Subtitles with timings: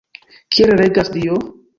[0.55, 1.37] Kiel regas Dio?